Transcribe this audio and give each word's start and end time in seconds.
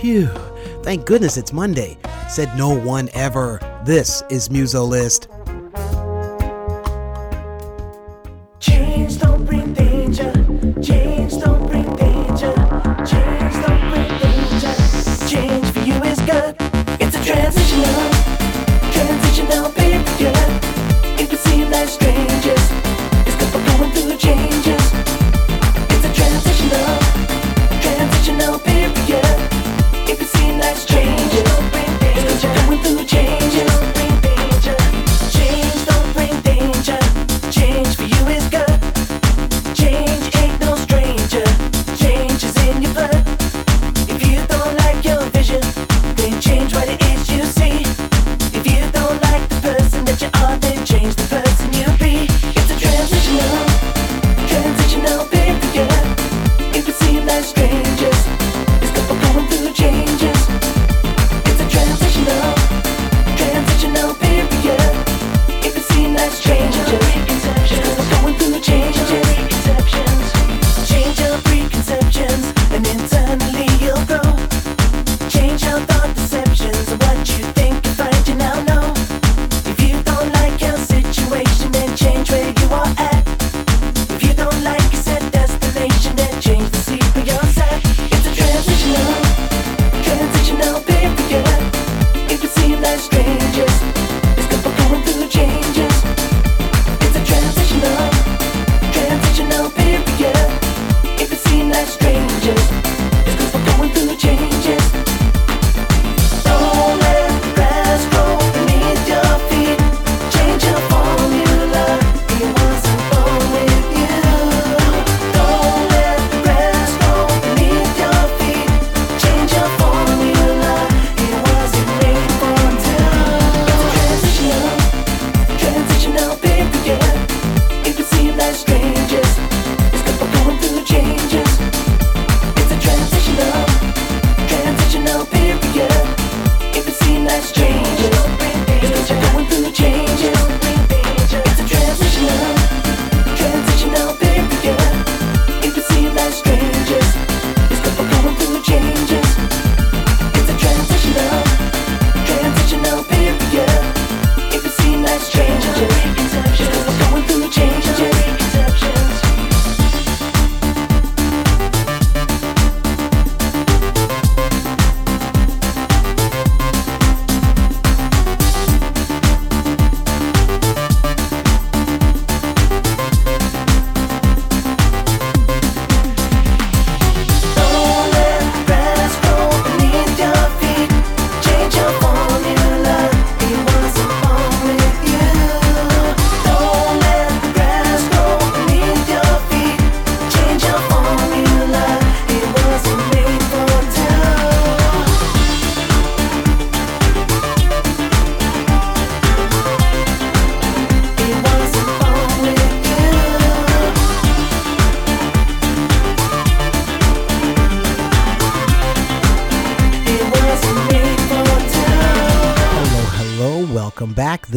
Phew. 0.00 0.28
Thank 0.84 1.06
goodness 1.06 1.36
it's 1.36 1.52
Monday. 1.52 1.98
Said 2.28 2.56
no 2.56 2.72
one 2.72 3.08
ever. 3.14 3.58
This 3.84 4.22
is 4.30 4.48
Musolist. 4.48 5.26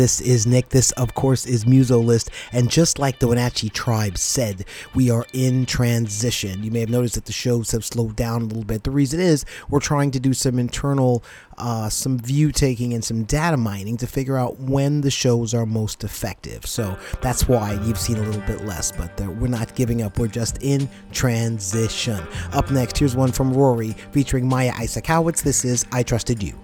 This 0.02 0.20
is 0.20 0.48
Nick. 0.48 0.70
This, 0.70 0.90
of 0.94 1.14
course, 1.14 1.46
is 1.46 1.66
Musolist. 1.66 2.30
And 2.52 2.72
just 2.72 2.98
like 2.98 3.20
the 3.20 3.28
Winachi 3.28 3.72
tribe 3.72 4.18
said, 4.18 4.66
we 4.96 5.12
are 5.12 5.28
in 5.32 5.68
transition. 5.68 6.64
You 6.64 6.72
may 6.72 6.80
have 6.80 6.90
noticed 6.90 7.14
that 7.14 7.26
the 7.26 7.32
shows 7.32 7.70
have 7.70 7.86
slowed 7.86 8.16
down 8.16 8.42
a 8.42 8.46
little 8.46 8.64
bit. 8.64 8.84
The 8.84 8.90
reason 8.90 9.20
is 9.20 9.46
we're 9.70 9.80
trying 9.80 10.10
to 10.10 10.20
do 10.20 10.34
some 10.34 10.58
internal, 10.58 11.24
uh, 11.60 11.88
some 11.90 12.18
view 12.18 12.52
taking 12.52 12.96
and 12.96 13.06
some 13.06 13.26
data 13.26 13.58
mining 13.58 13.96
to 13.98 14.08
figure 14.08 14.38
out 14.38 14.60
when 14.60 15.02
the 15.02 15.12
shows 15.12 15.54
are 15.54 15.68
most 15.68 16.04
effective. 16.04 16.66
So 16.66 16.98
that's 17.22 17.48
why 17.48 17.74
you've 17.84 18.00
seen 18.00 18.18
a 18.18 18.24
little 18.24 18.42
bit 18.48 18.66
less, 18.66 18.92
but 18.92 19.16
we're 19.20 19.50
not 19.50 19.76
giving 19.76 20.02
up. 20.02 20.18
We're 20.18 20.30
just 20.30 20.64
in 20.64 20.90
transition. 21.12 22.26
Up 22.54 22.72
next, 22.72 22.98
here's 22.98 23.16
one 23.16 23.32
from 23.32 23.54
Rory 23.54 23.92
featuring 24.14 24.50
Maya 24.50 24.72
Isacowitz. 24.72 25.44
This 25.44 25.64
is 25.64 25.86
I 25.92 26.02
Trusted 26.02 26.42
You. 26.42 26.56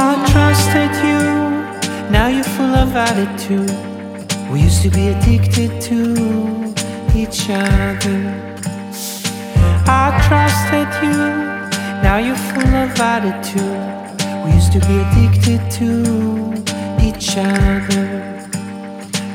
I 0.00 0.14
trusted 0.30 0.94
you, 1.04 1.47
now 2.10 2.28
you're 2.28 2.44
full 2.44 2.74
of 2.74 2.94
attitude. 2.96 3.70
We 4.50 4.62
used 4.62 4.82
to 4.82 4.90
be 4.90 5.08
addicted 5.08 5.80
to 5.82 6.74
each 7.14 7.50
other. 7.50 8.18
I 9.86 10.06
trusted 10.26 10.88
you, 11.02 11.18
now 12.02 12.18
you're 12.18 12.36
full 12.36 12.74
of 12.74 12.98
attitude. 12.98 13.98
We 14.44 14.52
used 14.54 14.72
to 14.72 14.80
be 14.80 14.98
addicted 15.04 15.70
to 15.78 15.88
each 17.02 17.36
other. 17.36 18.37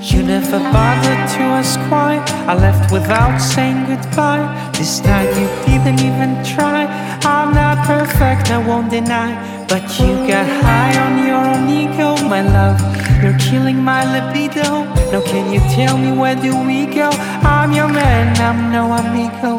You 0.03 0.21
never 0.21 0.59
bothered 0.59 1.29
to 1.31 1.41
ask 1.59 1.79
why. 1.89 2.17
I 2.45 2.55
left 2.55 2.91
without 2.91 3.37
saying 3.37 3.85
goodbye. 3.85 4.43
This 4.77 4.99
time 4.99 5.27
you 5.39 5.47
didn't 5.65 6.01
even 6.01 6.43
try. 6.43 6.87
I'm 7.23 7.53
not 7.53 7.87
perfect, 7.87 8.51
I 8.51 8.57
won't 8.57 8.91
deny. 8.91 9.31
But 9.69 9.83
you 9.97 10.27
got 10.27 10.45
high 10.45 10.93
on 11.05 11.25
your 11.25 11.37
own 11.37 11.69
ego, 11.69 12.17
my 12.27 12.41
love. 12.41 12.81
You're 13.23 13.39
killing 13.39 13.77
my 13.77 14.03
libido. 14.03 14.83
Now 15.09 15.21
can 15.21 15.53
you 15.53 15.61
tell 15.73 15.97
me 15.97 16.11
where 16.11 16.35
do 16.35 16.51
we 16.67 16.85
go? 16.85 17.09
I'm 17.41 17.71
your 17.71 17.87
man, 17.87 18.35
I'm 18.41 18.73
no 18.73 18.91
amigo. 18.91 19.55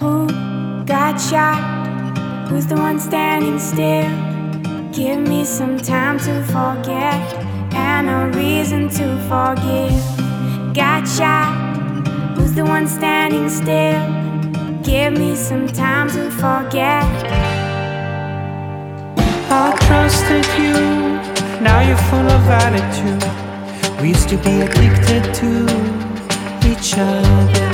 Who 0.00 0.26
got 0.84 1.20
shot? 1.20 2.48
Who's 2.48 2.66
the 2.66 2.74
one 2.74 2.98
standing 2.98 3.60
still? 3.60 4.35
Give 4.96 5.20
me 5.20 5.44
some 5.44 5.76
time 5.76 6.18
to 6.20 6.42
forget 6.44 7.20
and 7.74 8.08
a 8.08 8.34
reason 8.34 8.88
to 8.88 9.06
forgive. 9.28 9.92
Gotcha. 10.74 11.52
Who's 12.34 12.54
the 12.54 12.64
one 12.64 12.88
standing 12.88 13.50
still? 13.50 14.00
Give 14.82 15.12
me 15.12 15.36
some 15.36 15.66
time 15.66 16.08
to 16.12 16.30
forget. 16.30 17.04
I 19.52 19.76
trusted 19.86 20.46
you, 20.58 20.72
now 21.62 21.80
you're 21.86 22.04
full 22.08 22.28
of 22.30 22.48
attitude. 22.48 24.00
We 24.00 24.08
used 24.08 24.30
to 24.30 24.38
be 24.38 24.62
addicted 24.62 25.34
to 25.40 25.66
each 26.66 26.94
other. 26.96 27.68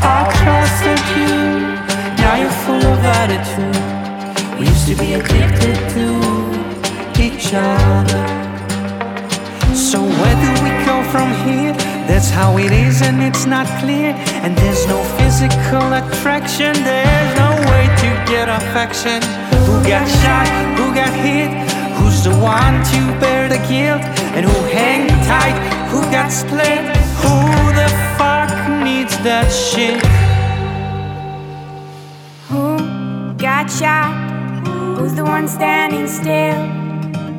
I 0.00 0.24
trusted 0.40 1.00
you, 1.18 1.34
now 2.16 2.36
you're 2.40 2.58
full 2.64 2.82
of 2.92 3.04
attitude. 3.04 3.99
We 4.60 4.66
used 4.66 4.88
to 4.88 4.94
be 4.94 5.14
addicted 5.14 5.76
to 5.96 6.06
each 7.18 7.54
other. 7.54 8.24
So 9.74 10.02
where 10.02 10.36
do 10.44 10.50
we 10.62 10.70
go 10.84 11.02
from 11.10 11.32
here? 11.48 11.72
That's 12.06 12.28
how 12.28 12.58
it 12.58 12.70
is, 12.70 13.00
and 13.00 13.22
it's 13.22 13.46
not 13.46 13.66
clear. 13.80 14.12
And 14.44 14.54
there's 14.58 14.86
no 14.86 15.02
physical 15.16 15.86
attraction, 16.00 16.74
there's 16.84 17.32
no 17.38 17.52
way 17.72 17.88
to 18.02 18.08
get 18.30 18.50
affection. 18.50 19.22
Who 19.64 19.82
got 19.88 20.06
shot? 20.20 20.46
Who 20.76 20.94
got 20.94 21.14
hit? 21.24 21.50
Who's 21.96 22.22
the 22.22 22.36
one 22.36 22.84
to 22.92 23.00
bear 23.18 23.48
the 23.48 23.60
guilt? 23.66 24.02
And 24.36 24.44
who 24.44 24.58
hang 24.76 25.08
tight? 25.24 25.56
Who 25.88 26.02
got 26.12 26.28
split? 26.30 26.84
Who 27.22 27.34
the 27.80 27.88
fuck 28.18 28.52
needs 28.84 29.16
that 29.24 29.48
shit? 29.48 30.04
Who 32.50 33.32
got 33.38 33.70
shot? 33.70 34.29
Who's 35.00 35.14
the 35.14 35.24
one 35.24 35.48
standing 35.48 36.06
still? 36.06 36.60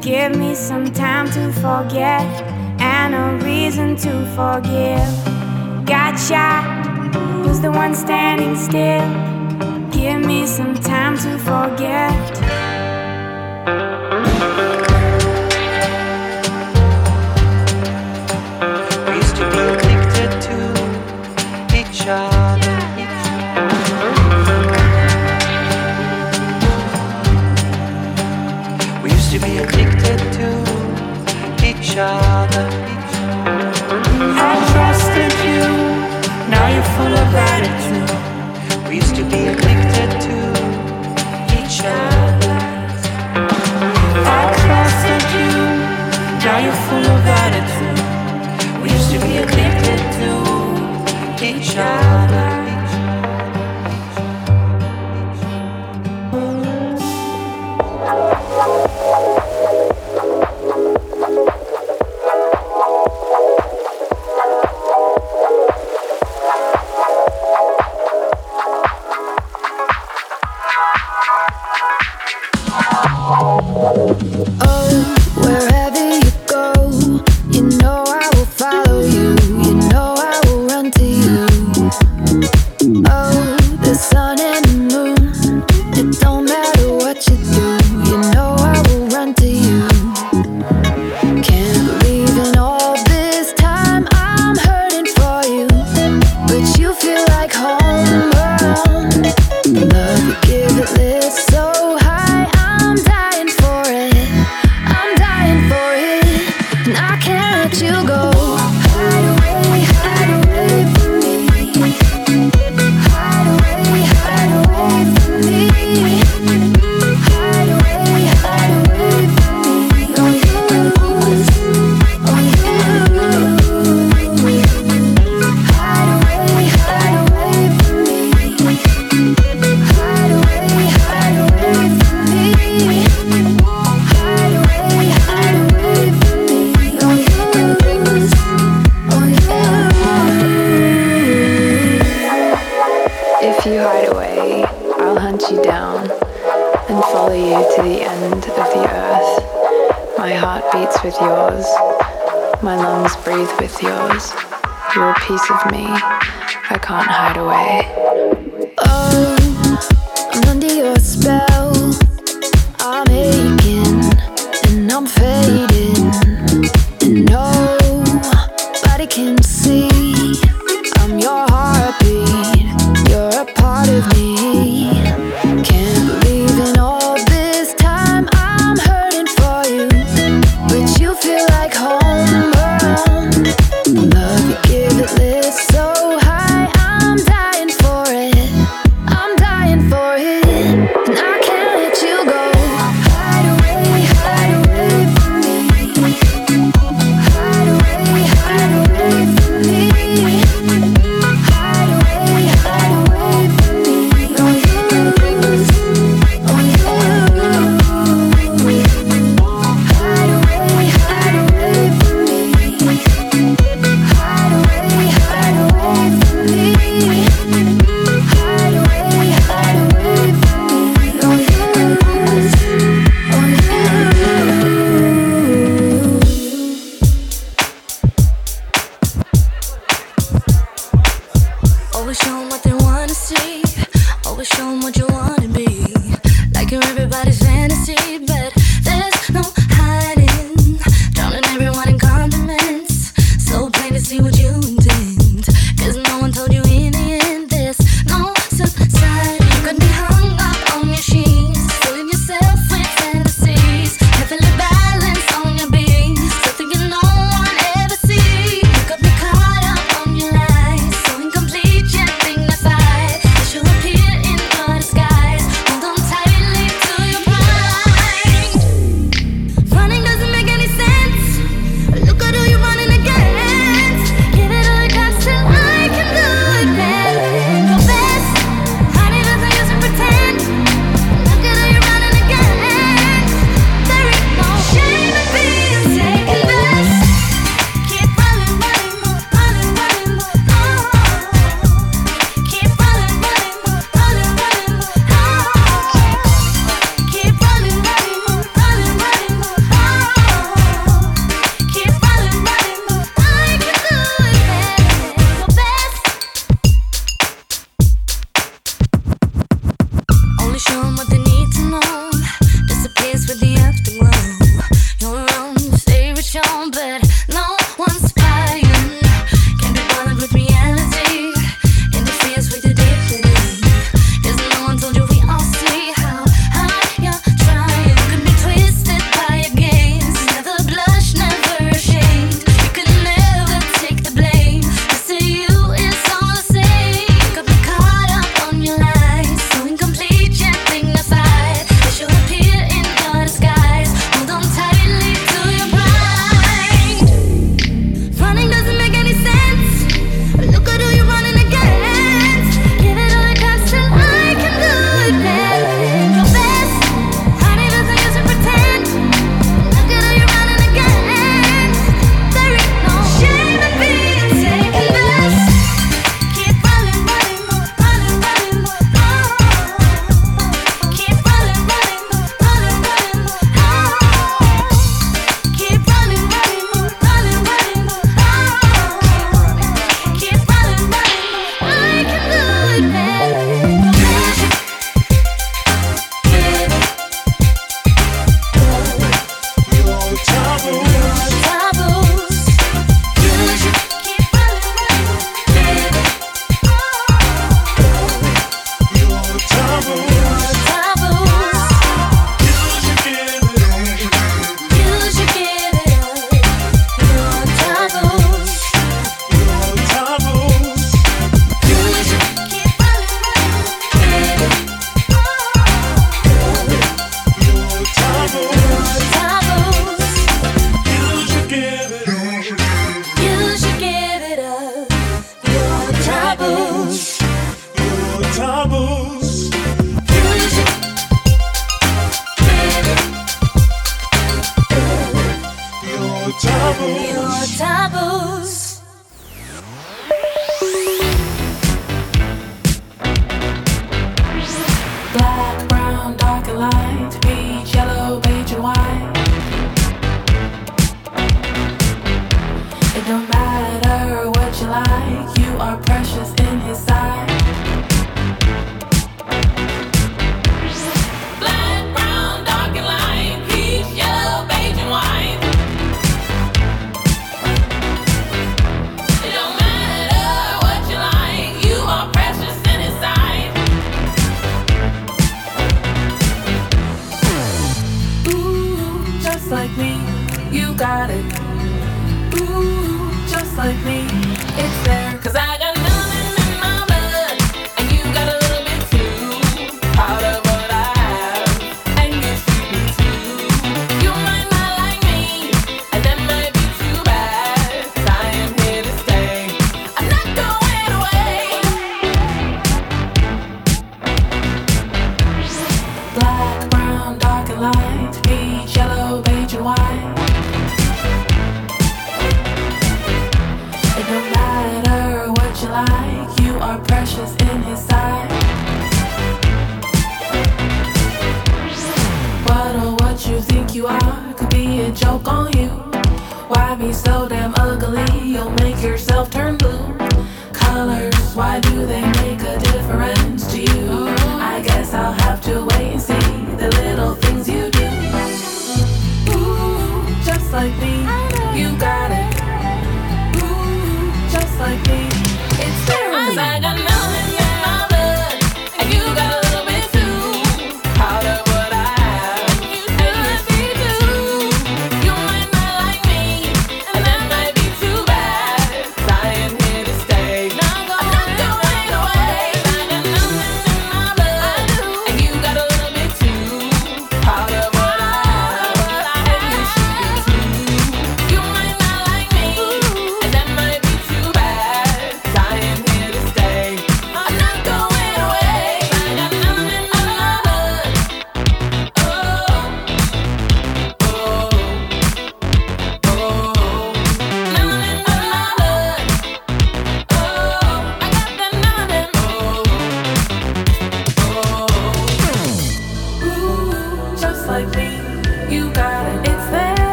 Give 0.00 0.38
me 0.38 0.54
some 0.54 0.92
time 0.92 1.28
to 1.32 1.52
forget 1.54 2.22
and 2.80 3.16
a 3.16 3.44
reason 3.44 3.96
to 3.96 4.12
forgive. 4.36 5.84
Got 5.84 6.16
shot? 6.20 6.86
Who's 7.42 7.58
the 7.58 7.72
one 7.72 7.96
standing 7.96 8.54
still? 8.54 9.90
Give 9.90 10.24
me 10.24 10.46
some 10.46 10.76
time 10.76 11.18
to 11.18 11.36
forget. 11.38 12.67
Used 29.30 29.42
to 29.42 29.46
be 29.46 29.58
addicted 29.58 30.18
to 30.32 30.48
each 31.62 31.96
other. 31.98 32.66
I 34.40 34.54
trusted 34.72 35.32
you, 35.44 35.64
now 36.48 36.68
you're 36.72 36.90
full 36.96 37.14
of 37.14 37.34
attitude. 37.34 38.88
We 38.88 38.94
used 38.96 39.16
to 39.16 39.24
be 39.24 39.48
addicted 39.48 40.10
to 40.28 40.36
each 41.58 41.80
other. 41.84 42.58
I 44.24 44.42
trusted 44.64 45.24
you, 45.36 45.52
now 46.44 46.58
you're 46.64 46.80
full 46.88 47.06
of 47.14 47.26
attitude. 47.44 48.82
We 48.82 48.90
used 48.90 49.10
to 49.10 49.18
be 49.20 49.36
addicted 49.38 50.00
to 50.20 51.44
each 51.44 51.76
other. 51.76 52.67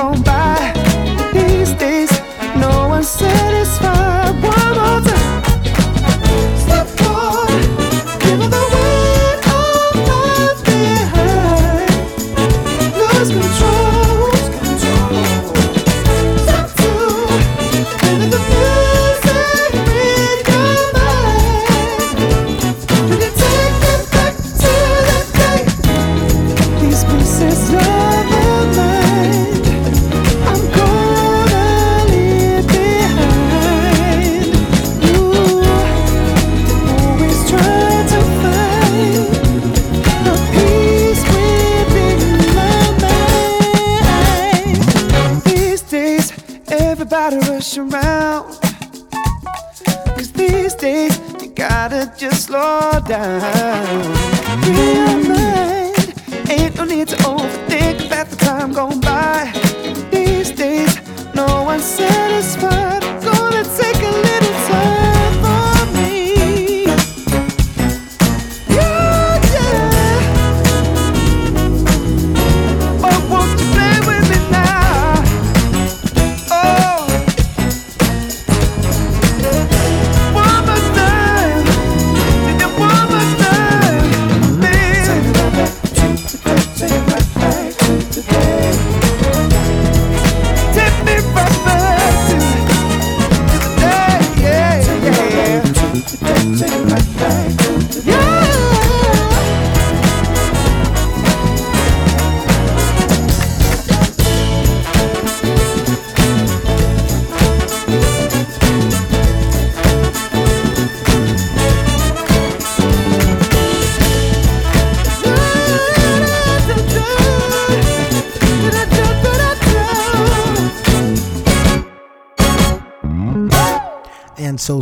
Gone. 0.00 0.29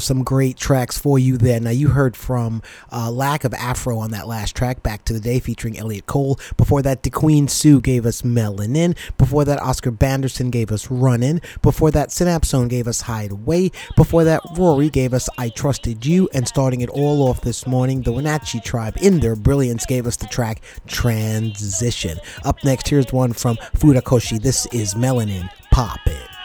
Some 0.08 0.24
great 0.24 0.56
tracks 0.56 0.96
for 0.96 1.18
you 1.18 1.36
there. 1.36 1.60
Now, 1.60 1.68
you 1.68 1.88
heard 1.88 2.16
from 2.16 2.62
uh, 2.90 3.10
Lack 3.10 3.44
of 3.44 3.52
Afro 3.52 3.98
on 3.98 4.10
that 4.12 4.26
last 4.26 4.56
track, 4.56 4.82
Back 4.82 5.04
to 5.04 5.12
the 5.12 5.20
Day, 5.20 5.38
featuring 5.38 5.78
Elliot 5.78 6.06
Cole. 6.06 6.40
Before 6.56 6.80
that, 6.80 7.02
DeQn 7.02 7.50
Sue 7.50 7.78
gave 7.82 8.06
us 8.06 8.22
Melanin. 8.22 8.96
Before 9.18 9.44
that, 9.44 9.60
Oscar 9.60 9.92
Bandersen 9.92 10.50
gave 10.50 10.72
us 10.72 10.90
Runnin'. 10.90 11.42
Before 11.60 11.90
that, 11.90 12.08
Synapson 12.08 12.70
gave 12.70 12.88
us 12.88 13.02
Hideaway. 13.02 13.70
Before 13.96 14.24
that, 14.24 14.40
Rory 14.56 14.88
gave 14.88 15.12
us 15.12 15.28
I 15.36 15.50
Trusted 15.50 16.06
You. 16.06 16.30
And 16.32 16.48
starting 16.48 16.80
it 16.80 16.88
all 16.88 17.28
off 17.28 17.42
this 17.42 17.66
morning, 17.66 18.00
the 18.00 18.10
Winachi 18.10 18.64
Tribe, 18.64 18.96
in 19.02 19.20
their 19.20 19.36
brilliance, 19.36 19.84
gave 19.84 20.06
us 20.06 20.16
the 20.16 20.26
track 20.28 20.62
Transition. 20.86 22.18
Up 22.46 22.64
next, 22.64 22.88
here's 22.88 23.12
one 23.12 23.34
from 23.34 23.56
Fudakochi. 23.76 24.40
This 24.40 24.64
is 24.72 24.94
Melanin 24.94 25.50
Poppin'. 25.70 26.37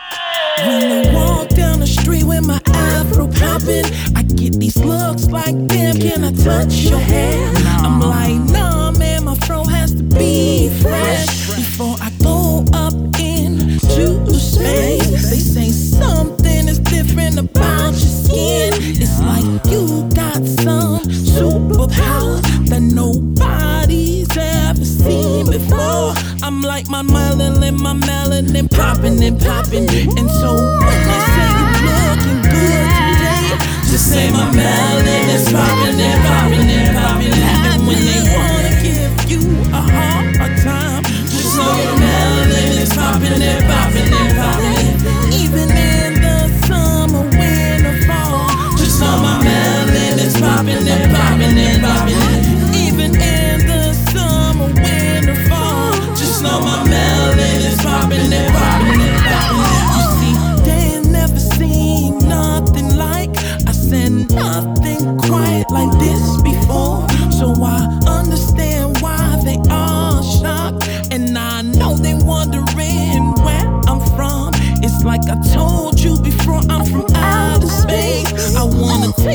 When 0.60 0.92
I 0.92 1.14
walk 1.14 1.50
down 1.50 1.80
the 1.80 1.88
street 1.88 2.24
with 2.24 2.46
my 2.46 2.62
afro 2.68 3.28
popping, 3.28 3.86
I 4.16 4.24
get 4.24 4.60
these 4.60 4.78
looks 4.78 5.28
like, 5.30 5.56
damn, 5.68 5.98
can 5.98 6.24
I 6.24 6.32
touch 6.32 6.74
your 6.76 7.00
hair? 7.00 7.52
I'm 7.80 8.00
like, 8.00 8.40
nah, 8.52 8.92
man, 8.92 9.26
my 9.26 9.36
fro 9.48 9.64
has 9.66 9.96
to 9.96 10.04
be 10.04 10.70
fresh 10.82 11.48
before 11.48 11.96
I 12.00 12.12
go 12.22 12.66
up 12.74 12.94
in 13.20 13.80
into 14.24 14.36
space. 14.36 15.30
They 15.30 15.40
say 15.40 15.70
something 15.70 16.68
is 16.68 16.80
different 16.80 17.40
about 17.40 17.92
your 17.92 18.14
skin. 18.22 18.74
It's 19.02 19.20
like 19.22 19.66
you 19.72 20.08
got 20.14 20.46
some 20.46 21.02
superpower 21.04 22.42
that 22.68 22.82
nobody's 22.82 23.33
my 27.84 27.94
melanin 27.94 28.68
popping 28.72 29.22
and 29.22 29.38
popping. 29.40 29.88
And 30.18 30.30
so 30.40 30.56
when 30.56 31.00
they 31.10 31.22
say 31.36 31.50
you 31.60 31.68
looking 31.92 32.40
good 32.48 32.88
today, 32.96 33.44
just 33.92 34.06
say 34.10 34.32
my 34.32 34.48
melanin 34.56 35.28
is 35.36 35.52
popping 35.52 36.00
and 36.00 36.24
popping 36.24 36.70
and 36.70 36.98
popping. 36.98 37.23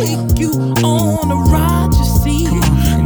Take 0.08 0.38
you 0.38 0.52
on 0.84 1.30
a 1.30 1.38
ride, 1.52 1.92
you 1.92 2.04
see, 2.22 2.46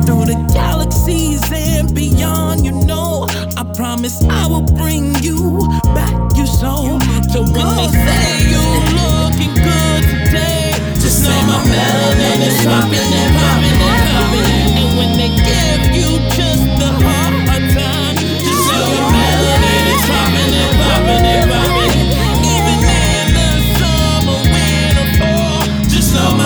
through 0.06 0.26
the 0.30 0.38
galaxies 0.54 1.42
and 1.50 1.92
beyond. 1.94 2.64
You 2.64 2.72
know, 2.86 3.26
I 3.56 3.64
promise 3.74 4.22
I 4.22 4.46
will 4.46 4.62
bring 4.62 5.14
you 5.16 5.66
back 5.98 6.14
your 6.36 6.46
soul. 6.46 7.00
So 7.32 7.42
when 7.42 7.68
they 7.78 7.90
say 8.06 8.26
you're 8.52 8.82
looking 9.02 9.54
good 9.66 10.02
today, 10.14 10.70
just 11.02 11.24
know 11.24 11.40
my 11.50 11.58
melanin 11.72 12.40
is 12.46 12.58
popping 12.64 13.10
and 13.22 13.32
popping 13.40 13.78
and 13.90 14.04
popping. 14.14 14.46
And 14.78 14.90
when 14.98 15.10
they 15.18 15.30
give 15.48 15.82
you 15.98 16.31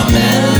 just 0.09 0.56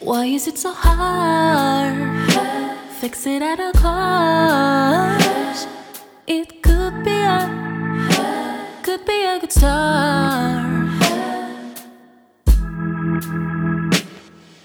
Why 0.00 0.26
is 0.26 0.46
it 0.46 0.58
so 0.58 0.72
hard? 0.72 1.96
Fix 3.00 3.26
it 3.26 3.42
at 3.42 3.58
a 3.58 3.72
cost. 3.78 5.68
It 6.26 6.62
could 6.62 7.02
be 7.04 7.10
a, 7.10 7.48
could 8.82 9.04
be 9.04 9.24
a 9.24 9.40
start. 9.50 10.66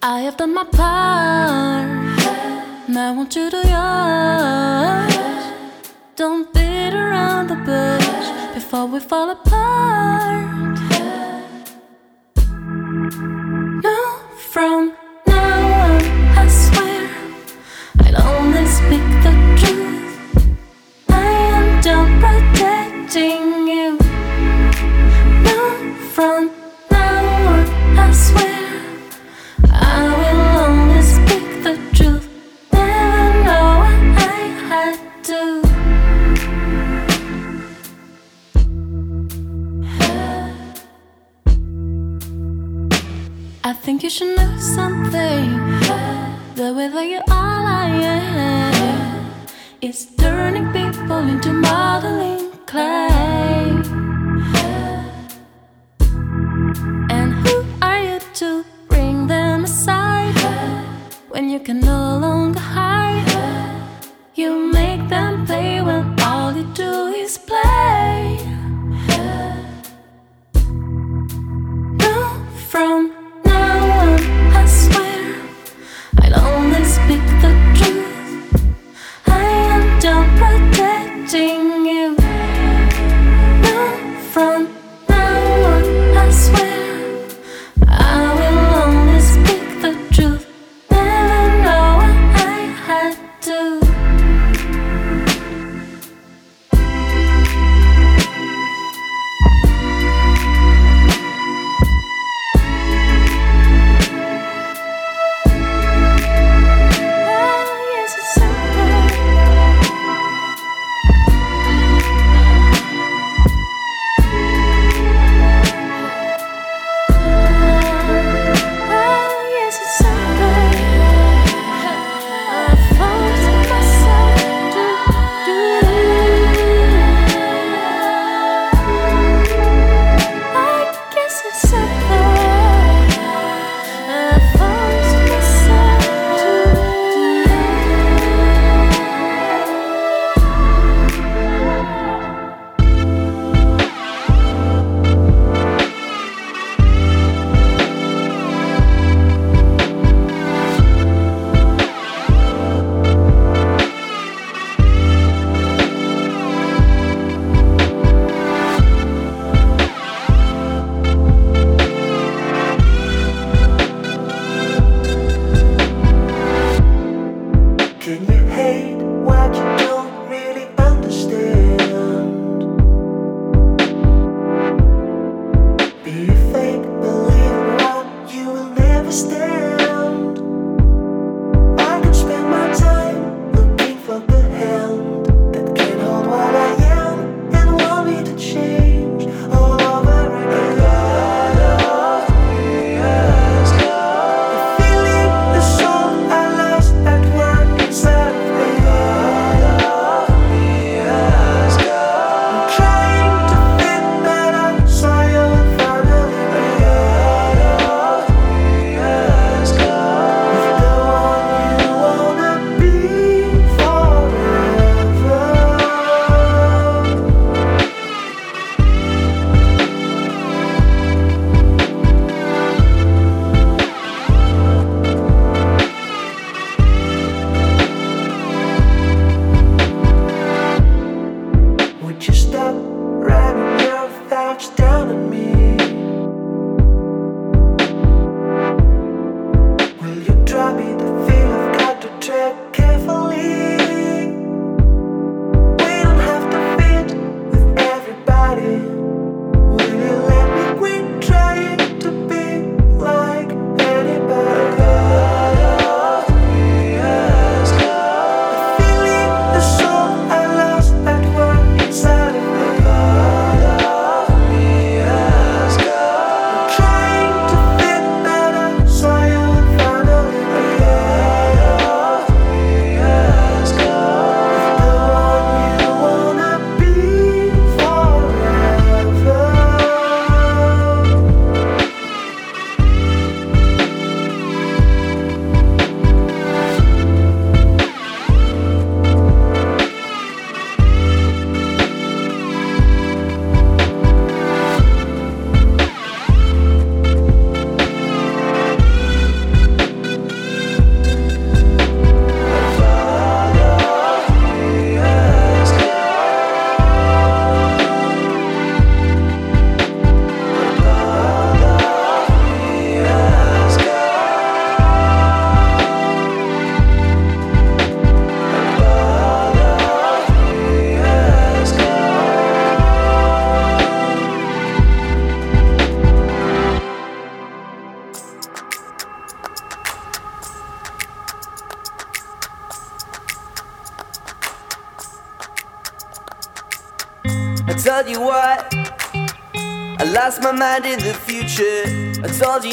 I 0.03 0.19
have 0.21 0.37
done 0.37 0.53
my 0.53 0.65
part. 0.65 1.87
Now 2.87 3.09
I 3.09 3.11
want 3.17 3.35
you 3.35 3.49
to 3.49 3.61
yours. 3.75 5.15
Don't 6.15 6.53
beat 6.53 6.93
around 6.93 7.47
the 7.47 7.55
bush 7.55 8.53
before 8.53 8.85
we 8.85 8.99
fall 8.99 9.31
apart. 9.31 10.74
From 14.55 14.95
I 43.67 43.73
think 43.73 44.03
you 44.03 44.11
should 44.11 44.37
know 44.37 44.57
something. 44.59 45.49
The 46.53 46.71
way 46.77 46.87
that 46.87 47.07
you 47.07 47.19
are 47.31 47.63
like 47.65 49.15
is 49.81 50.05
turning 50.17 50.71
people 50.71 51.17
into 51.17 51.51
modeling 51.51 52.51
clay. 52.67 53.71
And 57.09 57.33
who 57.41 57.65
are 57.81 58.03
you 58.03 58.19
to 58.35 58.63
bring 58.87 59.25
them 59.25 59.63
aside 59.63 60.37
when 61.29 61.49
you 61.49 61.59
can 61.59 61.79
no 61.79 62.19
longer? 62.19 62.64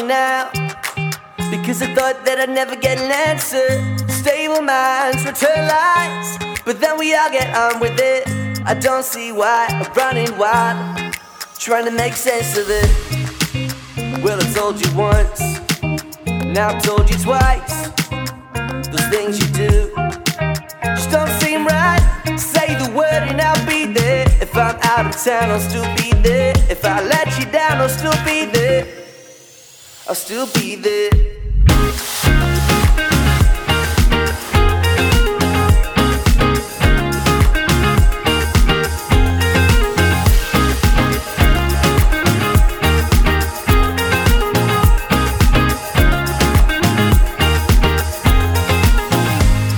now. 0.07 0.51
Because 1.51 1.83
I 1.83 1.95
thought 1.95 2.25
that 2.25 2.39
I'd 2.41 2.51
never 2.51 2.77
get 2.77 2.99
an 2.99 3.11
answer. 3.11 3.67
Stable 4.09 4.63
minds 4.63 5.25
return 5.25 5.67
lies, 5.69 6.39
but 6.65 6.81
then 6.81 6.99
we 6.99 7.15
all 7.15 7.31
get 7.31 7.55
on 7.57 7.81
with 7.81 7.99
it. 7.99 8.27
I 8.65 8.75
don't 8.75 9.05
see 9.05 9.33
why 9.33 9.67
I'm 9.69 9.93
running 9.95 10.37
wild, 10.39 11.15
trying 11.59 11.85
to 11.85 11.91
make 11.91 12.15
sense 12.15 12.57
of 12.57 12.67
it. 12.69 14.23
Well, 14.23 14.39
I 14.41 14.47
told 14.53 14.85
you 14.85 14.91
once, 14.97 15.41
now 16.55 16.69
I've 16.69 16.83
told 16.83 17.11
you 17.11 17.19
twice. 17.19 17.89
Those 18.89 19.09
things 19.09 19.39
you 19.41 19.49
do 19.53 19.93
just 20.97 21.11
don't 21.11 21.31
seem 21.41 21.67
right. 21.67 22.01
Say 22.37 22.75
the 22.77 22.91
word 22.95 23.23
and 23.29 23.41
I'll 23.41 23.67
be 23.67 23.87
there. 23.87 24.27
If 24.41 24.57
I'm 24.57 24.77
out 24.83 25.07
of 25.07 25.23
town, 25.23 25.51
I'll 25.51 25.61
still 25.61 25.89
be 25.97 26.13
there. 26.23 26.55
If 26.71 26.85
I 26.85 27.03
let 27.03 27.39
you 27.39 27.45
down, 27.51 27.79
I'll 27.79 27.89
still 27.89 28.17
be 28.25 28.47
there. 28.47 29.02
I'll 30.13 30.17
still 30.17 30.47
be 30.61 30.75
there. 30.75 31.09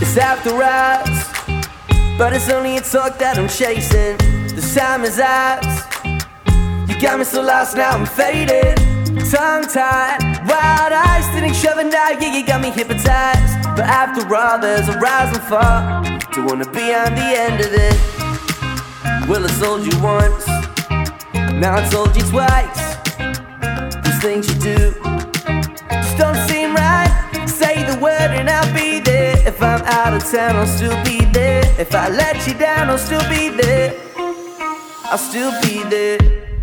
It's 0.01 0.17
after 0.17 0.61
hours, 0.61 2.19
but 2.19 2.33
it's 2.33 2.51
only 2.51 2.79
a 2.79 2.81
talk 2.81 3.19
that 3.21 3.39
I'm 3.39 3.47
chasing. 3.47 4.17
The 4.49 4.73
time 4.75 5.05
is 5.05 5.21
ours. 5.21 6.91
You 6.91 7.01
got 7.01 7.21
me 7.21 7.25
so 7.25 7.41
lost 7.41 7.77
now, 7.77 7.91
I'm 7.91 8.05
faded. 8.05 8.94
Tongue 9.35 9.67
tied, 9.67 10.21
wild 10.47 10.93
eyes, 10.93 11.25
sitting 11.35 11.53
shoving 11.53 11.91
down. 11.91 12.23
Yeah, 12.23 12.37
you 12.37 12.47
got 12.47 12.61
me 12.61 12.71
hypnotized. 12.71 13.65
But 13.75 13.87
after 13.87 14.23
all, 14.33 14.61
there's 14.61 14.89
a 14.89 14.97
rise 15.01 15.37
and 15.37 15.43
fall. 15.51 16.05
Don't 16.31 16.47
wanna 16.47 16.71
be 16.71 16.95
on 16.95 17.17
the 17.17 17.29
end 17.45 17.61
of 17.61 17.73
it. 17.73 17.99
Well, 19.29 19.45
I 19.45 19.51
told 19.59 19.83
you 19.91 19.99
once, 20.01 20.47
now 21.61 21.75
I 21.75 21.89
told 21.91 22.15
you 22.15 22.23
twice. 22.31 22.83
These 24.05 24.21
things 24.23 24.47
you 24.51 24.61
do 24.61 24.95
just 25.91 26.17
don't 26.17 26.39
seem 26.49 26.73
right. 26.77 27.11
Say 27.49 27.83
the 27.83 27.99
word 27.99 28.31
and 28.39 28.49
I'll 28.49 28.73
be 28.73 29.01
there. 29.01 29.37
If 29.49 29.61
I'm 29.61 29.83
out 29.83 30.15
of 30.15 30.23
town, 30.31 30.55
I'll 30.55 30.67
still 30.67 30.97
be 31.03 31.25
there. 31.33 31.65
If 31.77 31.93
I 31.93 32.09
let 32.09 32.47
you 32.47 32.55
down, 32.55 32.89
I'll 32.89 32.99
still 32.99 33.29
be 33.29 33.49
there. 33.49 33.97
I'll 35.11 35.19
still 35.19 35.51
be 35.61 35.83
there. 35.91 36.54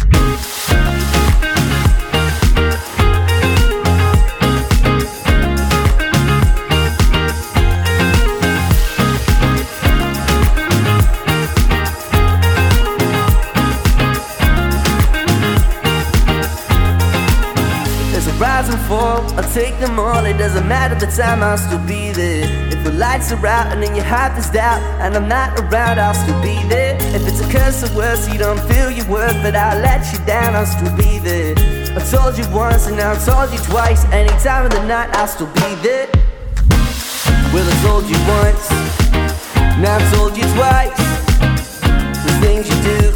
Take 19.54 19.78
them 19.80 20.00
all. 20.00 20.26
It 20.26 20.38
doesn't 20.38 20.68
matter 20.68 20.96
the 20.96 21.12
time, 21.12 21.44
I'll 21.44 21.58
still 21.58 21.86
be 21.86 22.12
there. 22.12 22.46
If 22.72 22.84
the 22.84 22.94
lights 22.94 23.32
are 23.32 23.46
out 23.46 23.68
and 23.74 23.84
then 23.84 23.96
your 23.96 24.06
heart 24.06 24.38
is 24.38 24.50
doubt, 24.50 24.82
and 25.02 25.16
I'm 25.16 25.28
not 25.28 25.60
around, 25.60 26.00
I'll 26.00 26.14
still 26.14 26.42
be 26.42 26.56
there. 26.70 26.96
If 27.16 27.28
it's 27.28 27.42
a 27.42 27.52
curse 27.52 27.84
or 27.84 27.96
worse, 27.96 28.32
you 28.32 28.40
don't 28.40 28.60
feel 28.72 28.90
your 28.90 29.08
worth, 29.08 29.36
but 29.44 29.56
I'll 29.56 29.80
let 29.82 30.12
you 30.14 30.20
down, 30.26 30.56
I'll 30.56 30.66
still 30.66 30.96
be 30.96 31.20
there. 31.20 31.56
I 31.98 32.00
told 32.10 32.38
you 32.38 32.48
once 32.56 32.88
and 32.88 32.96
now 32.96 33.12
I 33.12 33.18
told 33.18 33.52
you 33.52 33.60
twice. 33.60 34.06
Any 34.12 34.32
time 34.40 34.66
of 34.66 34.72
the 34.72 34.86
night, 34.86 35.10
I'll 35.16 35.28
still 35.28 35.48
be 35.48 35.76
there. 35.84 36.08
Well, 37.52 37.68
I 37.68 37.76
told 37.84 38.06
you 38.08 38.20
once, 38.40 38.70
now 39.84 39.98
I 40.00 40.04
told 40.16 40.38
you 40.38 40.48
twice. 40.56 40.96
The 42.24 42.32
things 42.40 42.70
you 42.70 42.78
do 42.84 43.11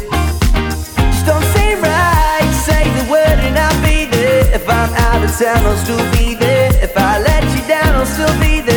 If 4.66 4.72
I'm 4.72 4.92
out 4.94 5.22
of 5.22 5.30
town, 5.38 5.64
I'll 5.64 5.76
still 5.76 6.10
be 6.10 6.34
there. 6.34 6.70
If 6.82 6.96
I 6.96 7.20
let 7.20 7.44
you 7.54 7.68
down, 7.68 7.94
I'll 7.94 8.04
still 8.04 8.34
be 8.40 8.60
there. 8.62 8.75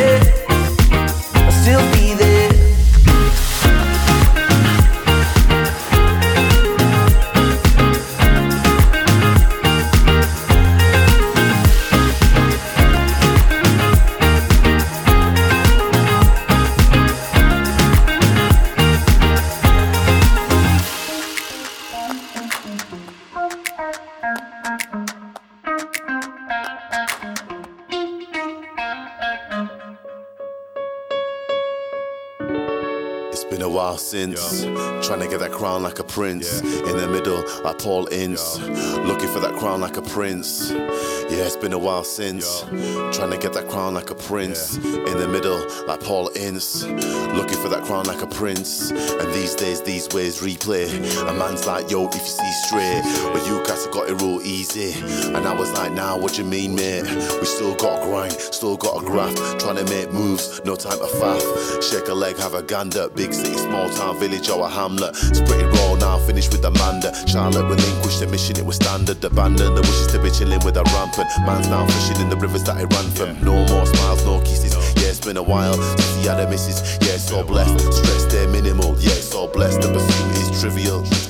Since 34.09 34.68
trying 35.09 35.21
to 35.21 35.27
get 35.27 35.39
that 35.39 35.51
crown 35.51 35.81
like 35.81 35.97
a 35.97 36.03
prince. 36.03 36.61
In 36.61 36.95
the 36.95 37.07
middle, 37.07 37.43
like 37.63 37.79
Paul 37.79 38.05
Ince, 38.11 38.59
looking 38.59 39.27
for 39.27 39.39
that 39.39 39.55
crown 39.57 39.81
like 39.81 39.97
a 39.97 40.03
prince. 40.03 40.69
Yeah, 40.69 41.45
it's 41.47 41.55
been 41.55 41.73
a 41.73 41.79
while 41.79 42.03
since 42.03 42.61
trying 42.61 43.31
to 43.31 43.37
get 43.39 43.53
that 43.53 43.67
crown 43.69 43.95
like 43.95 44.11
a 44.11 44.15
prince. 44.15 44.77
In 44.77 45.17
the 45.17 45.27
middle, 45.27 45.65
like 45.87 45.99
Paul 46.01 46.29
Ince, 46.35 46.83
looking 46.83 47.57
for 47.57 47.69
that 47.69 47.85
crown 47.85 48.05
like 48.05 48.21
a 48.21 48.27
prince. 48.27 48.91
And 48.91 49.33
these 49.33 49.55
days, 49.55 49.81
these 49.81 50.07
ways 50.09 50.41
replay. 50.41 50.87
A 51.27 51.33
man's 51.33 51.65
like, 51.65 51.89
yo, 51.89 52.07
if 52.07 52.13
you 52.13 52.21
see 52.21 52.51
straight, 52.67 53.01
but 53.33 53.43
you 53.47 53.63
guys 53.65 53.85
have 53.85 53.93
got 53.93 54.09
it 54.09 54.21
real 54.21 54.43
easy. 54.43 54.93
And 55.33 55.47
I 55.47 55.55
was 55.55 55.71
like, 55.71 55.91
nah, 55.91 56.17
what 56.17 56.37
you 56.37 56.43
mean, 56.43 56.75
mate? 56.75 57.05
We 57.39 57.45
still 57.45 57.73
got 57.73 58.01
to 58.01 58.05
grind, 58.05 58.33
still 58.33 58.77
got 58.77 58.99
to 58.99 59.05
graft, 59.07 59.59
trying 59.59 59.77
to 59.77 59.85
make 59.85 60.13
moves, 60.13 60.61
no 60.65 60.75
time 60.75 60.99
to 60.99 61.05
faff. 61.05 61.41
Shake 61.81 62.09
a 62.09 62.13
leg, 62.13 62.37
have 62.37 62.53
a 62.53 62.61
gander, 62.61 63.09
big 63.09 63.33
city, 63.33 63.57
small 63.57 63.89
town, 63.89 64.19
village, 64.19 64.49
or 64.49 64.67
a 64.67 64.69
hamlet. 64.69 64.98
It's 65.07 65.39
pretty 65.39 65.65
raw 65.65 65.95
now, 65.95 66.17
finished 66.19 66.51
with 66.51 66.65
Amanda. 66.65 67.15
Charlotte 67.27 67.63
relinquished 67.63 68.19
the 68.19 68.27
mission, 68.27 68.57
it 68.57 68.65
was 68.65 68.75
standard. 68.75 69.23
Abandoned 69.23 69.77
the 69.77 69.81
wishes 69.81 70.07
to 70.07 70.21
be 70.21 70.29
chilling 70.29 70.59
with 70.65 70.77
a 70.77 70.83
rampant. 70.83 71.29
Man's 71.45 71.69
now 71.69 71.85
fishing 71.87 72.21
in 72.21 72.29
the 72.29 72.35
rivers 72.37 72.63
that 72.63 72.77
I 72.77 72.83
ran 72.83 73.09
from. 73.11 73.39
No 73.43 73.55
more 73.67 73.85
smiles, 73.85 74.25
no 74.25 74.39
kisses. 74.41 74.73
Yeah, 75.01 75.09
it's 75.09 75.19
been 75.19 75.37
a 75.37 75.43
while 75.43 75.73
since 75.73 76.15
he 76.17 76.27
had 76.27 76.39
a 76.39 76.49
missus. 76.49 76.81
Yeah, 77.01 77.35
all 77.35 77.43
blessed. 77.43 77.79
Stress 77.93 78.25
there 78.25 78.47
minimal. 78.49 78.97
Yeah, 78.99 79.13
all 79.35 79.47
blessed. 79.47 79.81
The 79.81 79.93
pursuit 79.93 80.51
is 80.51 80.61
trivial. 80.61 81.28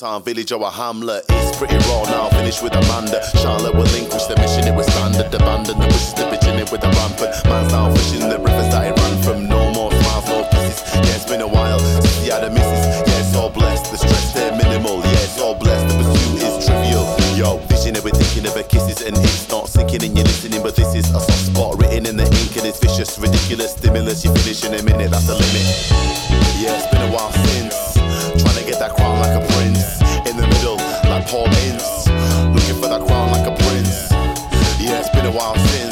Town, 0.00 0.22
village 0.22 0.50
or 0.50 0.62
a 0.64 0.70
hamlet. 0.70 1.22
It's 1.28 1.58
pretty 1.58 1.76
raw 1.92 2.08
now, 2.08 2.30
finish 2.30 2.62
with 2.62 2.72
Amanda. 2.72 3.20
Charlotte 3.36 3.74
will 3.76 3.84
linquish 3.92 4.26
the 4.32 4.36
mission, 4.40 4.64
it 4.64 4.74
was 4.74 4.88
standard. 4.88 5.28
Abandon 5.28 5.76
the 5.76 5.86
wishes, 5.92 6.14
the 6.16 6.24
bitching 6.24 6.56
it 6.56 6.72
with 6.72 6.80
a 6.84 6.88
rampant. 6.88 7.36
Man's 7.44 7.70
now 7.70 7.92
fishing 7.92 8.24
the 8.24 8.40
rivers 8.40 8.72
that 8.72 8.88
it 8.88 8.96
ran 8.96 9.22
from. 9.22 9.46
No 9.46 9.60
more 9.76 9.92
smiles, 9.92 10.24
no 10.24 10.48
kisses. 10.48 10.80
Yeah, 11.04 11.20
it's 11.20 11.28
been 11.28 11.42
a 11.42 11.46
while 11.46 11.78
since 11.78 12.16
he 12.24 12.32
had 12.32 12.44
a 12.44 12.48
missus. 12.48 13.04
Yeah, 13.04 13.20
it's 13.20 13.36
all 13.36 13.50
blessed. 13.50 13.92
The 13.92 13.98
stress 13.98 14.32
there 14.32 14.56
minimal. 14.56 15.04
Yeah, 15.04 15.20
it's 15.28 15.38
all 15.38 15.54
blessed. 15.54 15.84
The 15.92 15.94
pursuit 16.00 16.48
is 16.48 16.64
trivial. 16.64 17.04
Yo, 17.36 17.60
vision 17.68 17.92
thinking 18.00 18.48
of 18.48 18.56
her 18.56 18.64
kisses, 18.64 19.04
and 19.04 19.12
it's 19.20 19.50
not 19.52 19.68
sinking 19.68 20.00
in 20.00 20.16
your 20.16 20.24
listening. 20.24 20.62
But 20.62 20.76
this 20.76 20.94
is 20.96 21.12
a 21.12 21.20
soft 21.20 21.52
spot 21.52 21.76
written 21.76 22.08
in 22.08 22.16
the 22.16 22.24
ink, 22.24 22.56
and 22.56 22.64
it's 22.64 22.80
vicious, 22.80 23.20
ridiculous 23.20 23.76
stimulus. 23.76 24.24
You 24.24 24.32
finish 24.32 24.64
in 24.64 24.72
a 24.72 24.82
minute, 24.82 25.12
that's 25.12 25.28
the 25.28 25.36
limit. 25.36 25.68
Yeah, 26.56 26.80
it's 26.80 26.88
been 26.88 27.04
a 27.04 27.12
while 27.12 27.28
since 27.32 27.49
to 27.49 27.49
that 28.80 28.96
crown 28.96 29.20
like 29.20 29.36
a 29.36 29.46
prince. 29.52 30.00
In 30.26 30.38
the 30.38 30.46
middle, 30.46 30.76
like 31.10 31.26
Paul 31.26 31.48
Ince, 31.68 32.08
looking 32.54 32.80
for 32.80 32.88
that 32.88 33.04
crown 33.06 33.30
like 33.30 33.46
a 33.46 33.54
prince. 33.64 34.10
Yeah, 34.80 35.00
it's 35.00 35.10
been 35.10 35.26
a 35.26 35.30
while 35.30 35.54
since 35.68 35.89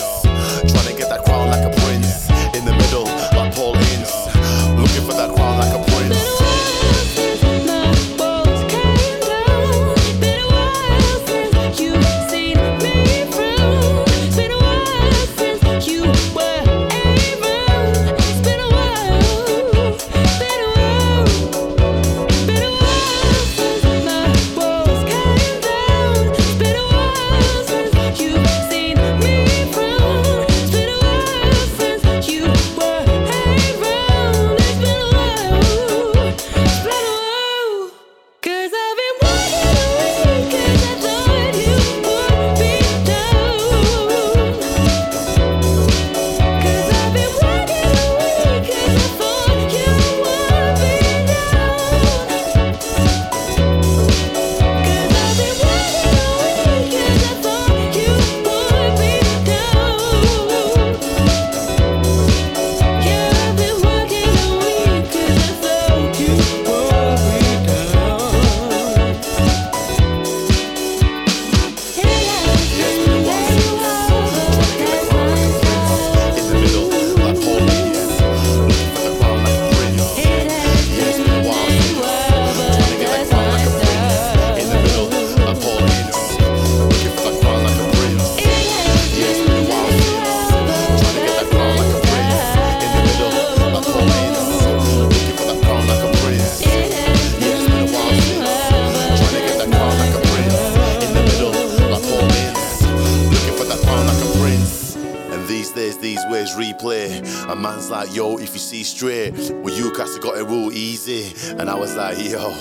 like, 111.98 112.30
yo. 112.30 112.54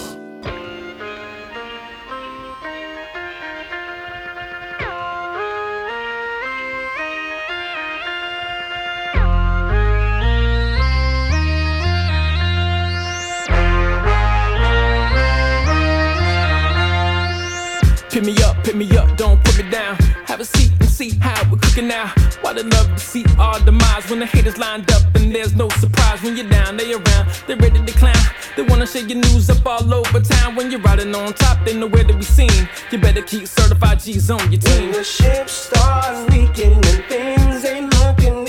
Pick 18.10 18.24
me 18.24 18.36
up, 18.42 18.64
pick 18.64 18.76
me 18.76 18.98
up, 18.98 19.16
don't 19.18 19.44
put 19.44 19.64
me 19.64 19.70
down. 19.70 19.96
Have 20.26 20.40
a 20.40 20.46
seat 20.46 20.72
and 20.80 20.90
see 20.90 21.12
how 21.22 21.40
we're 21.52 21.60
cooking 21.60 21.88
now. 21.88 22.12
Why 22.42 22.54
they 22.54 22.64
love 22.64 22.88
to 22.88 23.00
see 23.00 23.24
our 23.38 23.60
demise 23.60 24.10
when 24.10 24.18
the 24.18 24.26
haters 24.26 24.58
lined 24.58 24.87
Share 28.98 29.06
your 29.06 29.20
news 29.20 29.48
up 29.52 29.64
all 29.64 29.94
over 29.94 30.20
town. 30.20 30.56
When 30.56 30.72
you're 30.72 30.80
riding 30.80 31.14
on 31.14 31.32
top, 31.34 31.64
they 31.64 31.78
nowhere 31.78 32.04
to 32.04 32.14
be 32.16 32.24
seen. 32.24 32.68
You 32.92 32.98
better 32.98 33.22
keep 33.22 33.48
certified 33.48 34.00
G's 34.00 34.32
on 34.32 34.52
your 34.52 34.60
team. 34.60 34.86
When 34.86 34.92
the 34.92 35.04
ship 35.04 35.48
starts 35.50 36.28
leaking 36.32 36.74
and 36.74 37.04
things 37.06 37.64
ain't 37.64 37.94
looking 38.00 38.44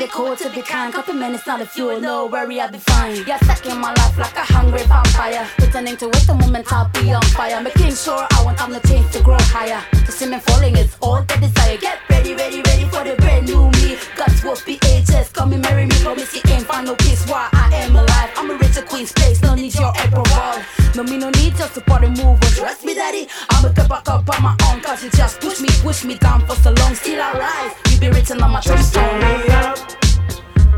be 0.00 0.06
cold, 0.06 0.38
to 0.38 0.48
be 0.50 0.62
kind. 0.62 0.94
Couple 0.94 1.12
minutes, 1.12 1.46
not 1.46 1.60
a 1.60 1.66
fuel, 1.66 2.00
no 2.00 2.24
worry, 2.26 2.58
I'll 2.58 2.72
be 2.72 2.78
fine. 2.78 3.16
You're 3.26 3.36
stuck 3.44 3.66
in 3.66 3.78
my 3.78 3.92
life 3.92 4.16
like 4.16 4.34
a 4.34 4.40
hungry 4.40 4.82
vampire. 4.84 5.46
Pretending 5.58 5.96
to 5.98 6.08
it 6.08 6.26
the 6.26 6.34
moment 6.34 6.72
I'll 6.72 6.88
be 6.88 7.12
on 7.12 7.22
fire. 7.36 7.60
Making 7.60 7.94
sure 7.94 8.26
I 8.30 8.42
want 8.42 8.56
time 8.56 8.72
to 8.72 8.80
change 8.88 9.12
to 9.12 9.22
grow 9.22 9.36
higher. 9.38 9.82
To 10.06 10.10
see 10.10 10.26
me 10.26 10.38
falling, 10.38 10.76
is 10.78 10.96
all 11.02 11.22
the 11.22 11.36
desire. 11.36 11.76
Get 11.76 11.98
ready, 12.08 12.34
ready, 12.34 12.62
ready 12.62 12.84
for 12.84 13.04
the 13.04 13.14
brand 13.16 13.46
new 13.46 13.70
me. 13.72 13.98
Guts 14.16 14.42
will 14.42 14.56
be 14.64 14.78
ages, 14.86 15.28
come 15.28 15.52
and 15.52 15.62
marry 15.62 15.84
me. 15.84 15.96
Promise 16.02 16.34
you 16.34 16.40
ain't 16.46 16.64
find 16.64 16.86
no 16.86 16.94
peace 16.96 17.26
while 17.28 17.50
I 17.52 17.68
am 17.84 17.94
alive. 17.94 18.30
I'm 18.36 18.50
a 18.50 18.54
richer 18.54 18.82
queen's 18.82 19.12
place, 19.12 19.42
no 19.42 19.54
need 19.54 19.74
your 19.74 19.90
approval. 19.90 20.79
No 20.96 21.04
me 21.04 21.16
no 21.18 21.30
need 21.30 21.56
your 21.56 21.68
support 21.68 22.02
and 22.02 22.16
move 22.16 22.26
on. 22.26 22.40
Trust 22.40 22.84
me, 22.84 22.94
daddy. 22.94 23.28
I'ma 23.50 23.68
get 23.68 23.88
back 23.88 24.08
up 24.08 24.28
on 24.28 24.42
my 24.42 24.56
own. 24.66 24.80
Cause 24.80 25.04
you 25.04 25.10
just 25.10 25.40
push 25.40 25.60
me, 25.60 25.68
push 25.82 26.04
me 26.04 26.16
down 26.16 26.40
for 26.46 26.56
so 26.56 26.72
long. 26.72 26.94
Still 26.94 27.20
I 27.22 27.32
rise. 27.38 27.92
You 27.92 28.00
be 28.00 28.08
written 28.10 28.42
on 28.42 28.50
my 28.50 28.60
tombstone. 28.60 29.20
me 29.20 29.48
up. 29.50 29.78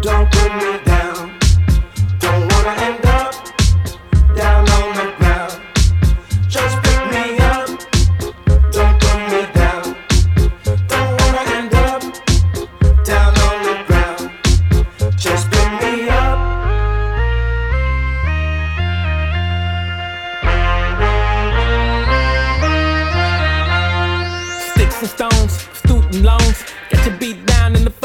Don't 0.03 0.31
put 0.31 0.55
me 0.55 0.85
down. 0.85 1.39
Don't 2.19 2.53
wanna 2.53 2.83
end 2.83 3.02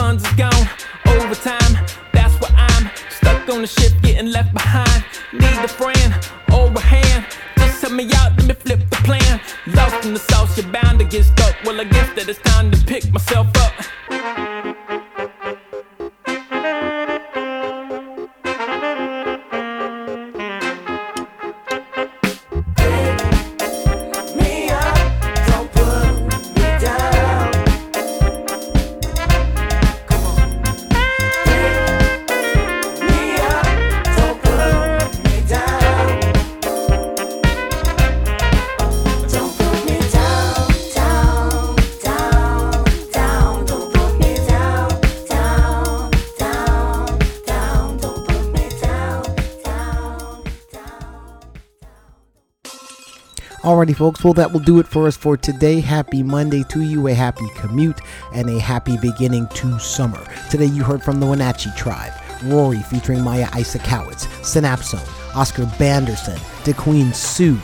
funds 0.07 0.23
is 0.25 0.35
gone. 0.35 0.69
Overtime, 1.05 1.73
that's 2.13 2.35
where 2.39 2.55
I'm 2.55 2.89
stuck 3.09 3.49
on 3.49 3.61
the 3.61 3.67
ship, 3.67 3.91
getting 4.01 4.31
left 4.31 4.53
behind. 4.53 5.03
Need 5.33 5.59
a 5.63 5.67
friend 5.67 6.11
or 6.53 6.71
a 6.71 6.79
hand. 6.79 7.25
Just 7.57 7.81
help 7.81 7.93
me 7.93 8.05
out, 8.15 8.31
let 8.37 8.47
me 8.47 8.53
flip 8.53 8.79
the 8.89 8.95
plan. 9.07 9.41
Lost 9.67 10.05
in 10.05 10.13
the 10.13 10.19
sauce, 10.19 10.57
you're 10.57 10.71
bound 10.71 10.99
to 10.99 11.05
get 11.05 11.25
stuck. 11.25 11.55
Well, 11.65 11.81
I 11.81 11.83
guess 11.83 12.09
that 12.15 12.29
it's 12.29 12.39
time 12.39 12.71
to 12.71 12.77
pick 12.85 13.11
myself 13.11 13.47
up. 13.65 14.66
Alrighty, 53.87 53.95
folks. 53.95 54.21
Well, 54.21 54.33
that 54.33 54.51
will 54.51 54.59
do 54.59 54.79
it 54.79 54.87
for 54.87 55.07
us 55.07 55.15
for 55.15 55.37
today. 55.37 55.79
Happy 55.79 56.21
Monday 56.21 56.63
to 56.63 56.81
you, 56.81 57.07
a 57.07 57.13
happy 57.13 57.47
commute, 57.55 58.01
and 58.33 58.49
a 58.49 58.59
happy 58.59 58.97
beginning 58.97 59.47
to 59.55 59.79
summer. 59.79 60.21
Today, 60.51 60.65
you 60.65 60.83
heard 60.83 61.01
from 61.01 61.21
the 61.21 61.25
Winachi 61.25 61.73
Tribe, 61.77 62.11
Rory 62.43 62.79
featuring 62.79 63.21
Maya 63.21 63.45
Isacowitz, 63.47 64.27
Synapson, 64.41 64.99
Oscar 65.37 65.63
Bandersen, 65.77 66.37
DeQn 66.65 67.15
Sue, 67.15 67.57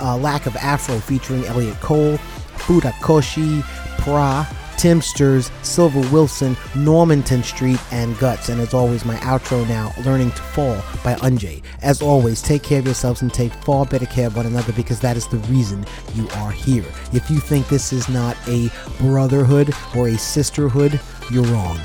uh, 0.00 0.18
Lack 0.18 0.44
of 0.44 0.54
Afro 0.56 0.98
featuring 0.98 1.46
Elliot 1.46 1.80
Cole, 1.80 2.18
Fudakochi, 2.56 3.62
Praa, 4.00 4.46
Timsters, 4.76 5.50
Silver 5.62 6.00
Wilson, 6.12 6.56
Normanton 6.74 7.42
Street, 7.42 7.80
and 7.92 8.18
Guts. 8.18 8.48
And 8.48 8.60
as 8.60 8.74
always, 8.74 9.04
my 9.04 9.16
outro 9.16 9.68
now, 9.68 9.92
Learning 10.04 10.30
to 10.30 10.42
Fall 10.42 10.76
by 11.04 11.14
Unjay. 11.16 11.62
As 11.82 12.02
always, 12.02 12.42
take 12.42 12.62
care 12.62 12.78
of 12.78 12.86
yourselves 12.86 13.22
and 13.22 13.32
take 13.32 13.52
far 13.64 13.84
better 13.84 14.06
care 14.06 14.28
of 14.28 14.36
one 14.36 14.46
another 14.46 14.72
because 14.72 15.00
that 15.00 15.16
is 15.16 15.26
the 15.28 15.38
reason 15.38 15.84
you 16.14 16.28
are 16.36 16.50
here. 16.50 16.84
If 17.12 17.30
you 17.30 17.40
think 17.40 17.68
this 17.68 17.92
is 17.92 18.08
not 18.08 18.36
a 18.48 18.70
brotherhood 18.98 19.74
or 19.96 20.08
a 20.08 20.16
sisterhood, 20.16 21.00
you're 21.30 21.44
wrong. 21.44 21.78